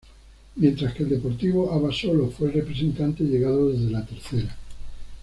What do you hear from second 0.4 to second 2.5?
Mientras que el Deportivo Abasolo fue